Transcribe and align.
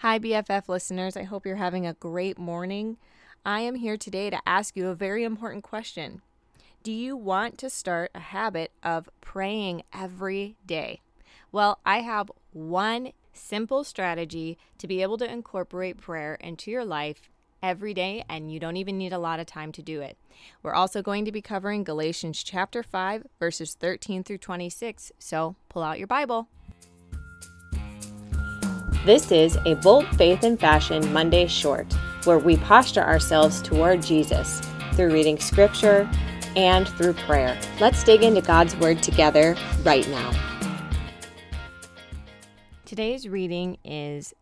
Hi, 0.00 0.18
BFF 0.18 0.66
listeners. 0.66 1.14
I 1.14 1.24
hope 1.24 1.44
you're 1.44 1.56
having 1.56 1.86
a 1.86 1.92
great 1.92 2.38
morning. 2.38 2.96
I 3.44 3.60
am 3.60 3.74
here 3.74 3.98
today 3.98 4.30
to 4.30 4.40
ask 4.48 4.74
you 4.74 4.88
a 4.88 4.94
very 4.94 5.24
important 5.24 5.62
question. 5.62 6.22
Do 6.82 6.90
you 6.90 7.14
want 7.14 7.58
to 7.58 7.68
start 7.68 8.10
a 8.14 8.20
habit 8.20 8.72
of 8.82 9.10
praying 9.20 9.82
every 9.92 10.56
day? 10.64 11.02
Well, 11.52 11.80
I 11.84 11.98
have 11.98 12.32
one 12.54 13.12
simple 13.34 13.84
strategy 13.84 14.56
to 14.78 14.86
be 14.86 15.02
able 15.02 15.18
to 15.18 15.30
incorporate 15.30 15.98
prayer 15.98 16.36
into 16.36 16.70
your 16.70 16.86
life 16.86 17.28
every 17.62 17.92
day, 17.92 18.24
and 18.26 18.50
you 18.50 18.58
don't 18.58 18.78
even 18.78 18.96
need 18.96 19.12
a 19.12 19.18
lot 19.18 19.38
of 19.38 19.44
time 19.44 19.70
to 19.72 19.82
do 19.82 20.00
it. 20.00 20.16
We're 20.62 20.72
also 20.72 21.02
going 21.02 21.26
to 21.26 21.32
be 21.32 21.42
covering 21.42 21.84
Galatians 21.84 22.42
chapter 22.42 22.82
5, 22.82 23.26
verses 23.38 23.74
13 23.74 24.24
through 24.24 24.38
26, 24.38 25.12
so 25.18 25.56
pull 25.68 25.82
out 25.82 25.98
your 25.98 26.06
Bible. 26.06 26.48
This 29.06 29.32
is 29.32 29.56
a 29.64 29.76
Bold 29.76 30.06
Faith 30.18 30.42
and 30.42 30.60
Fashion 30.60 31.10
Monday 31.10 31.46
Short, 31.46 31.90
where 32.24 32.38
we 32.38 32.58
posture 32.58 33.00
ourselves 33.00 33.62
toward 33.62 34.02
Jesus 34.02 34.60
through 34.92 35.10
reading 35.10 35.38
scripture 35.38 36.06
and 36.54 36.86
through 36.86 37.14
prayer. 37.14 37.58
Let's 37.80 38.04
dig 38.04 38.22
into 38.22 38.42
God's 38.42 38.76
Word 38.76 39.02
together 39.02 39.56
right 39.84 40.06
now. 40.10 40.32
Today's 42.84 43.26
reading 43.26 43.78
is 43.86 44.34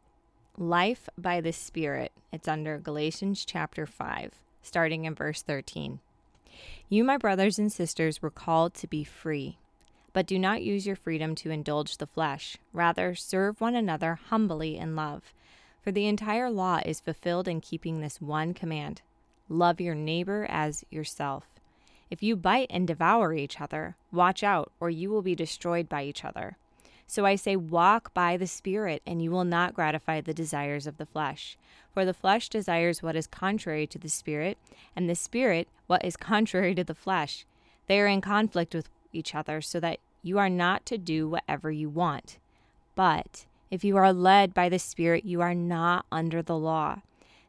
Life 0.57 1.09
by 1.17 1.41
the 1.41 1.53
Spirit. 1.53 2.11
It's 2.33 2.49
under 2.49 2.79
Galatians 2.79 3.45
chapter 3.45 3.87
5, 3.87 4.41
starting 4.61 5.05
in 5.05 5.15
verse 5.15 5.41
13. 5.41 6.01
You, 6.89 7.05
my 7.05 7.17
brothers 7.17 7.61
and 7.61 7.71
sisters, 7.71 8.21
were 8.21 8.29
called 8.29 8.75
to 8.75 8.89
be 8.89 9.05
free. 9.05 9.59
But 10.19 10.27
do 10.27 10.37
not 10.37 10.63
use 10.63 10.85
your 10.85 10.97
freedom 10.97 11.37
to 11.37 11.53
indulge 11.53 11.99
the 11.99 12.07
flesh. 12.09 12.57
Rather, 12.73 13.15
serve 13.15 13.61
one 13.61 13.77
another 13.77 14.19
humbly 14.31 14.77
in 14.77 14.97
love. 14.97 15.33
For 15.81 15.93
the 15.93 16.09
entire 16.09 16.51
law 16.51 16.81
is 16.85 16.99
fulfilled 16.99 17.47
in 17.47 17.61
keeping 17.61 18.01
this 18.01 18.21
one 18.21 18.53
command 18.53 19.01
love 19.49 19.81
your 19.81 19.95
neighbor 19.95 20.45
as 20.51 20.85
yourself. 20.91 21.45
If 22.11 22.21
you 22.21 22.35
bite 22.35 22.67
and 22.69 22.85
devour 22.85 23.33
each 23.33 23.61
other, 23.61 23.95
watch 24.11 24.43
out, 24.43 24.73
or 24.81 24.91
you 24.91 25.09
will 25.09 25.23
be 25.23 25.37
destroyed 25.37 25.89
by 25.89 26.03
each 26.03 26.25
other. 26.25 26.57
So 27.07 27.25
I 27.25 27.37
say, 27.37 27.55
walk 27.55 28.13
by 28.13 28.37
the 28.37 28.49
Spirit, 28.49 29.03
and 29.07 29.23
you 29.23 29.31
will 29.31 29.45
not 29.45 29.73
gratify 29.73 30.21
the 30.23 30.35
desires 30.35 30.89
of 30.89 30.97
the 30.97 31.07
flesh. 31.07 31.57
For 31.95 32.05
the 32.05 32.13
flesh 32.13 32.49
desires 32.49 33.05
what 33.05 33.15
is 33.15 33.29
contrary 33.29 33.87
to 33.87 33.99
the 34.01 34.09
Spirit, 34.09 34.59
and 34.97 35.09
the 35.09 35.15
Spirit 35.15 35.69
what 35.87 36.05
is 36.05 36.17
contrary 36.17 36.75
to 36.75 36.83
the 36.83 36.93
flesh. 36.93 37.47
They 37.87 38.01
are 38.01 38.09
in 38.09 38.21
conflict 38.21 38.75
with 38.75 38.89
each 39.13 39.33
other, 39.37 39.61
so 39.61 39.79
that 39.79 40.01
you 40.23 40.39
are 40.39 40.51
not 40.51 40.85
to 40.87 40.99
do 40.99 41.29
whatever 41.29 41.71
you 41.71 41.89
want. 41.89 42.39
But 42.95 43.47
if 43.71 43.85
you 43.85 43.97
are 43.97 44.13
led 44.13 44.55
by 44.55 44.69
the 44.69 44.79
Spirit, 44.79 45.25
you 45.25 45.41
are 45.41 45.55
not 45.55 46.07
under 46.11 46.43
the 46.43 46.57
law. 46.57 47.03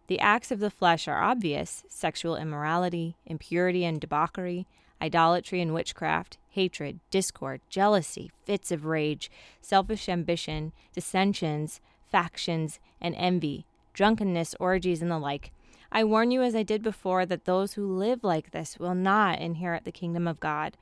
The 0.08 0.20
acts 0.20 0.52
of 0.52 0.59
the 0.59 0.72
flesh 0.72 1.08
are 1.08 1.22
obvious 1.22 1.84
sexual 1.88 2.36
immorality, 2.36 3.16
impurity 3.25 3.86
and 3.86 4.02
debauchery, 4.02 4.67
idolatry 5.02 5.62
and 5.62 5.73
witchcraft, 5.73 6.38
hatred, 6.50 7.00
discord, 7.12 7.62
jealousy, 7.70 8.31
fits 8.44 8.72
of 8.72 8.86
rage, 8.86 9.30
selfish 9.62 10.09
ambition, 10.09 10.73
dissensions, 10.94 11.80
factions, 12.12 12.80
and 13.00 13.16
envy, 13.16 13.66
drunkenness, 13.94 14.56
orgies, 14.59 15.02
and 15.02 15.12
the 15.12 15.20
like. 15.20 15.52
I 15.92 16.03
warn 16.03 16.31
you, 16.31 16.42
as 16.42 16.56
I 16.56 16.64
did 16.64 16.84
before, 16.84 17.25
that 17.25 17.45
those 17.45 17.73
who 17.73 17.97
live 17.97 18.23
like 18.23 18.52
this 18.52 18.78
will 18.78 18.95
not 18.95 19.40
inherit 19.40 19.86
the 19.86 19.92
kingdom 19.92 20.28
of 20.28 20.40
God. 20.40 20.78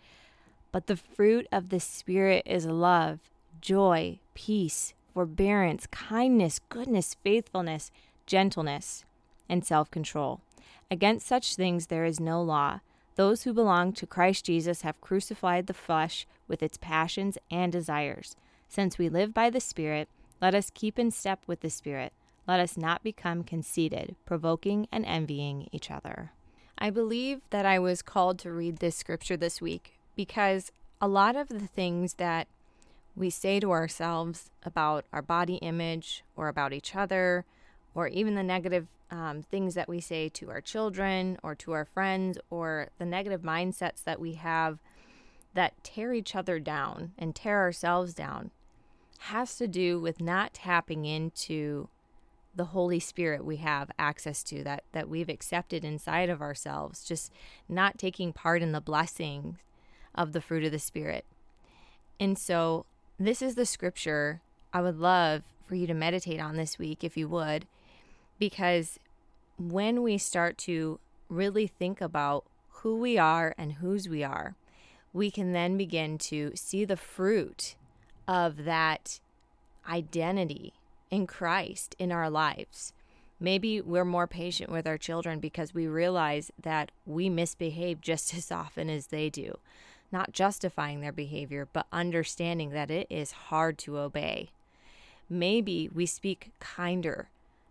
But 0.72 0.88
the 0.88 0.98
fruit 0.98 1.48
of 1.52 1.70
the 1.70 1.80
Spirit 1.80 2.44
is 2.46 2.66
love, 2.66 3.20
joy, 3.62 4.20
peace, 4.34 4.94
forbearance, 5.14 5.88
kindness, 5.88 6.60
goodness, 6.70 7.16
faithfulness, 7.24 7.92
gentleness, 8.26 9.06
and 9.50 9.66
self 9.66 9.90
control. 9.90 10.42
Against 10.92 11.28
such 11.28 11.56
things 11.56 11.88
there 11.88 12.06
is 12.06 12.20
no 12.20 12.42
law. 12.42 12.82
Those 13.16 13.44
who 13.44 13.54
belong 13.54 13.94
to 13.94 14.06
Christ 14.06 14.46
Jesus 14.46 14.84
have 14.84 15.02
crucified 15.02 15.68
the 15.68 15.74
flesh 15.74 16.28
with 16.48 16.62
its 16.62 16.78
passions 16.78 17.38
and 17.50 17.72
desires. 17.72 18.36
Since 18.70 18.98
we 18.98 19.10
live 19.10 19.34
by 19.34 19.50
the 19.50 19.60
Spirit, 19.60 20.08
let 20.40 20.54
us 20.54 20.70
keep 20.72 21.00
in 21.00 21.10
step 21.10 21.42
with 21.48 21.62
the 21.62 21.70
Spirit. 21.70 22.14
Let 22.48 22.60
us 22.60 22.78
not 22.78 23.04
become 23.04 23.44
conceited, 23.44 24.16
provoking 24.26 24.88
and 24.92 25.06
envying 25.06 25.68
each 25.72 25.90
other. 25.90 26.32
I 26.78 26.92
believe 26.92 27.42
that 27.50 27.66
I 27.66 27.80
was 27.80 28.04
called 28.04 28.38
to 28.40 28.52
read 28.52 28.78
this 28.78 28.96
scripture 28.96 29.36
this 29.36 29.62
week 29.62 29.97
because 30.18 30.72
a 31.00 31.08
lot 31.08 31.38
of 31.38 31.48
the 31.48 31.68
things 31.68 32.16
that 32.16 32.48
we 33.16 33.30
say 33.30 33.60
to 33.60 33.72
ourselves 33.72 34.50
about 34.64 35.06
our 35.14 35.22
body 35.22 35.56
image 35.56 36.24
or 36.36 36.50
about 36.50 36.74
each 36.74 36.96
other, 36.96 37.46
or 37.96 38.08
even 38.10 38.36
the 38.36 38.44
negative 38.44 38.88
um, 39.10 39.42
things 39.42 39.74
that 39.76 39.88
we 39.88 40.02
say 40.02 40.28
to 40.28 40.50
our 40.50 40.60
children 40.60 41.38
or 41.42 41.56
to 41.56 41.72
our 41.72 41.86
friends, 41.86 42.38
or 42.50 42.90
the 42.98 43.06
negative 43.06 43.42
mindsets 43.42 44.04
that 44.04 44.20
we 44.20 44.34
have 44.34 44.80
that 45.54 45.82
tear 45.84 46.14
each 46.14 46.36
other 46.36 46.60
down 46.60 47.14
and 47.18 47.34
tear 47.34 47.60
ourselves 47.60 48.14
down, 48.14 48.52
has 49.20 49.56
to 49.56 49.68
do 49.68 50.00
with 50.00 50.20
not 50.20 50.54
tapping 50.54 51.06
into 51.06 51.88
the 52.56 52.66
Holy 52.66 53.00
Spirit 53.00 53.46
we 53.46 53.58
have 53.58 53.92
access 54.00 54.44
to 54.44 54.64
that 54.64 54.84
that 54.92 55.08
we've 55.08 55.30
accepted 55.30 55.86
inside 55.86 56.30
of 56.30 56.42
ourselves, 56.42 57.04
just 57.04 57.32
not 57.70 58.00
taking 58.00 58.34
part 58.34 58.64
in 58.64 58.72
the 58.72 58.82
blessings 58.82 59.58
of 60.18 60.34
the 60.34 60.42
fruit 60.42 60.64
of 60.64 60.72
the 60.72 60.80
Spirit. 60.80 61.24
And 62.20 62.38
so, 62.38 62.86
this 63.20 63.42
is 63.42 63.56
the 63.56 63.66
scripture 63.66 64.42
I 64.74 64.82
would 64.82 64.98
love 64.98 65.44
for 65.66 65.76
you 65.76 65.88
to 65.88 65.94
meditate 65.94 66.40
on 66.40 66.56
this 66.56 66.80
week, 66.80 67.04
if 67.04 67.16
you 67.16 67.28
would, 67.28 67.66
because 68.40 69.00
when 69.58 70.02
we 70.02 70.18
start 70.18 70.58
to 70.60 71.00
really 71.30 71.68
think 71.68 72.02
about 72.02 72.46
who 72.70 72.98
we 72.98 73.18
are 73.18 73.54
and 73.58 73.74
whose 73.74 74.08
we 74.08 74.24
are, 74.24 74.56
we 75.14 75.32
can 75.32 75.52
then 75.52 75.78
begin 75.78 76.18
to 76.18 76.52
see 76.56 76.86
the 76.86 76.98
fruit 76.98 77.76
of 78.28 78.66
that 78.66 79.20
identity 79.90 80.74
in 81.10 81.26
Christ 81.26 81.96
in 81.98 82.12
our 82.12 82.30
lives. 82.30 82.94
Maybe 83.40 83.82
we're 83.82 84.06
more 84.06 84.28
patient 84.28 84.72
with 84.72 84.88
our 84.88 84.98
children 84.98 85.40
because 85.40 85.74
we 85.74 85.88
realize 85.88 86.52
that 86.62 86.92
we 87.06 87.30
misbehave 87.30 88.02
just 88.02 88.34
as 88.38 88.52
often 88.52 88.90
as 88.90 89.08
they 89.08 89.30
do 89.30 89.58
not 90.12 90.32
justifying 90.32 91.02
their 91.02 91.12
behavior, 91.12 91.68
but 91.72 91.88
understanding 91.92 92.70
that 92.72 92.92
it 92.92 93.08
is 93.10 93.32
hard 93.32 93.78
to 93.80 93.98
obey. 93.98 94.50
Maybe 95.30 95.90
we 95.94 96.06
speak 96.06 96.52
kinder 96.60 97.30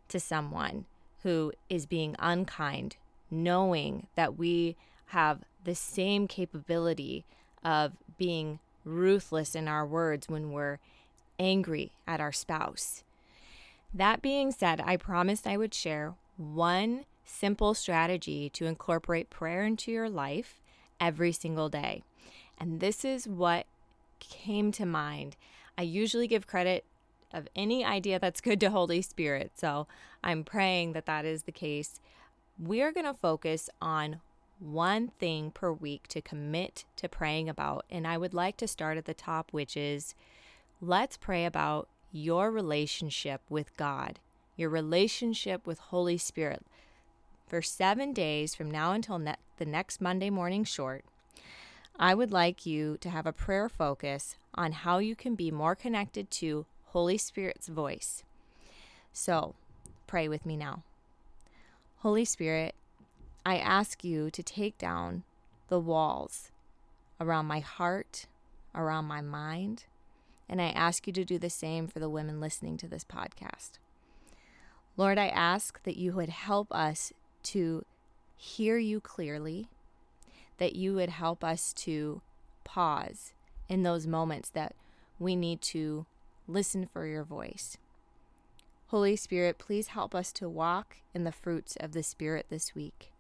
to 0.09 0.21
someone 0.21 0.85
who 1.23 1.53
is 1.69 1.87
being 1.87 2.15
unkind, 2.19 2.97
knowing 3.31 4.07
that 4.15 4.37
we 4.37 4.77
have 5.07 5.41
the 5.65 5.75
same 5.75 6.29
capability 6.29 7.25
of 7.65 7.93
being 8.19 8.59
ruthless 8.85 9.55
in 9.55 9.67
our 9.67 9.85
words 9.85 10.29
when 10.29 10.53
we're 10.53 10.79
angry 11.39 11.93
at 12.07 12.21
our 12.21 12.33
spouse. 12.33 13.03
That 13.93 14.23
being 14.23 14.53
said, 14.53 14.81
I 14.85 14.97
promised 14.97 15.47
I 15.47 15.57
would 15.57 15.75
share 15.75 16.15
one 16.37 17.05
simple 17.25 17.75
strategy 17.75 18.49
to 18.51 18.67
incorporate 18.67 19.31
prayer 19.31 19.65
into 19.65 19.91
your 19.91 20.09
life 20.09 20.61
every 21.01 21.33
single 21.33 21.69
day. 21.69 22.03
And 22.59 22.81
this 22.81 23.05
is 23.05 23.29
what 23.29 23.67
came 24.19 24.73
to 24.73 24.87
mind. 24.87 25.37
I 25.77 25.83
usually 25.83 26.27
give 26.27 26.47
credit 26.47 26.85
of 27.33 27.49
any 27.55 27.85
idea 27.85 28.19
that's 28.19 28.41
good 28.41 28.61
to 28.61 28.71
Holy 28.71 29.03
Spirit. 29.03 29.53
So 29.57 29.87
I'm 30.25 30.45
praying 30.45 30.93
that 30.93 31.07
that 31.07 31.25
is 31.25 31.43
the 31.43 31.53
case. 31.53 32.01
We 32.59 32.81
are 32.83 32.93
going 32.93 33.07
to 33.07 33.15
focus 33.15 33.69
on 33.81 34.21
one 34.59 35.09
thing 35.19 35.51
per 35.51 35.71
week 35.71 36.09
to 36.09 36.23
commit 36.23 36.85
to 36.97 37.09
praying 37.09 37.49
about. 37.49 37.85
And 37.91 38.07
I 38.07 38.17
would 38.17 38.33
like 38.33 38.57
to 38.59 38.69
start 38.69 38.97
at 38.97 39.05
the 39.05 39.15
top, 39.15 39.53
which 39.53 39.77
is 39.77 40.15
let's 40.81 41.17
pray 41.17 41.45
about 41.45 41.89
your 42.11 42.51
relationship 42.51 43.43
with 43.51 43.77
God, 43.77 44.19
your 44.57 44.71
relationship 44.71 45.67
with 45.67 45.79
Holy 45.79 46.17
Spirit. 46.17 46.65
For 47.47 47.63
seven 47.63 48.13
days 48.13 48.55
from 48.55 48.71
now 48.71 48.93
until 48.93 49.19
ne- 49.19 49.37
the 49.59 49.67
next 49.67 50.01
Monday 50.01 50.31
morning 50.31 50.65
short, 50.65 51.05
I 51.99 52.15
would 52.15 52.31
like 52.31 52.67
you 52.67 52.99
to 53.01 53.09
have 53.09 53.27
a 53.27 53.33
prayer 53.33 53.69
focus 53.69 54.37
on 54.55 54.73
how 54.73 54.99
you 54.99 55.17
can 55.17 55.35
be 55.35 55.51
more 55.51 55.75
connected 55.75 56.31
to 56.33 56.67
Holy 56.87 57.17
Spirit's 57.17 57.69
voice. 57.69 58.23
So, 59.13 59.55
pray 60.07 60.29
with 60.29 60.45
me 60.45 60.57
now. 60.57 60.83
Holy 61.99 62.27
Spirit, 62.27 62.75
I 63.47 63.57
ask 63.57 64.05
you 64.05 64.31
to 64.31 64.43
take 64.43 64.77
down 64.77 65.23
the 65.69 65.81
walls 65.81 66.51
around 67.19 67.47
my 67.47 67.61
heart, 67.61 68.27
around 68.75 69.07
my 69.07 69.23
mind, 69.23 69.85
and 70.51 70.61
I 70.61 70.69
ask 70.69 71.07
you 71.07 71.13
to 71.15 71.25
do 71.25 71.39
the 71.39 71.51
same 71.51 71.87
for 71.87 71.99
the 71.99 72.11
women 72.11 72.41
listening 72.41 72.77
to 72.79 72.89
this 72.89 73.05
podcast. 73.05 73.79
Lord, 74.99 75.19
I 75.19 75.29
ask 75.29 75.83
that 75.85 75.97
you 75.97 76.13
would 76.13 76.29
help 76.29 76.71
us 76.73 77.13
to 77.45 77.85
hear 78.37 78.77
you 78.77 79.01
clearly 79.01 79.69
that 80.59 80.77
you 80.77 80.95
would 80.95 81.11
help 81.11 81.45
us 81.45 81.73
to 81.73 82.21
pause 82.65 83.33
in 83.69 83.83
those 83.83 84.07
moments 84.07 84.49
that 84.51 84.75
we 85.19 85.37
need 85.37 85.61
to 85.61 86.07
listen 86.47 86.87
for 86.87 87.07
your 87.07 87.25
voice. 87.25 87.77
Holy 88.89 89.17
Spirit, 89.17 89.59
please 89.59 89.89
help 89.89 90.15
us 90.15 90.33
to 90.33 90.49
walk 90.49 90.99
in 91.15 91.25
the 91.25 91.33
fruits 91.33 91.77
of 91.81 91.93
the 91.93 92.03
Spirit 92.03 92.47
this 92.51 92.75
week 92.75 93.11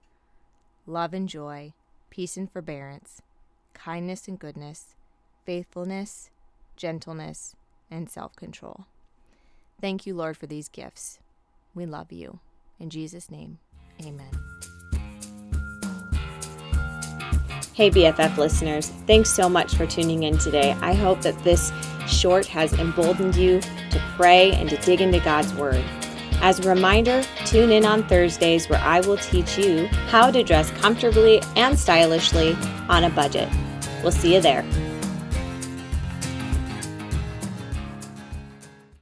love 0.87 1.13
and 1.13 1.29
joy, 1.29 1.73
peace 2.11 2.37
and 2.37 2.51
forbearance, 2.51 3.21
kindness 3.75 4.29
and 4.29 4.39
goodness, 4.39 4.95
faithfulness, 5.45 6.31
gentleness, 6.77 7.57
and 7.91 8.09
self 8.09 8.37
control. 8.37 8.87
Thank 9.81 10.07
you, 10.07 10.15
Lord, 10.15 10.37
for 10.37 10.47
these 10.47 10.69
gifts. 10.69 11.19
We 11.75 11.85
love 11.85 12.13
you. 12.13 12.41
In 12.79 12.91
Jesus' 12.91 13.31
name, 13.31 13.59
amen. 14.01 14.46
Hey, 17.77 17.91
BFF 17.91 18.39
listeners, 18.39 18.89
thanks 19.07 19.29
so 19.29 19.51
much 19.51 19.75
for 19.75 19.87
tuning 19.87 20.23
in 20.23 20.39
today. 20.39 20.75
I 20.81 20.95
hope 20.95 21.21
that 21.21 21.39
this 21.45 21.71
short 22.07 22.47
has 22.47 22.73
emboldened 22.73 23.37
you 23.37 23.61
to 23.61 24.03
pray 24.17 24.53
and 24.53 24.71
to 24.71 24.79
dig 24.79 25.03
into 25.03 25.21
God's 25.21 25.53
Word. 25.53 25.85
As 26.41 26.59
a 26.59 26.67
reminder, 26.71 27.23
tune 27.45 27.71
in 27.71 27.85
on 27.85 28.09
Thursdays 28.09 28.67
where 28.71 28.81
I 28.81 29.01
will 29.01 29.19
teach 29.19 29.59
you 29.59 29.89
how 30.09 30.31
to 30.31 30.43
dress 30.43 30.71
comfortably 30.71 31.43
and 31.55 31.79
stylishly 31.79 32.57
on 32.89 33.05
a 33.05 33.11
budget. 33.11 33.51
We'll 34.03 34.11
see 34.11 34.35
you 34.35 34.41
there. 34.41 34.65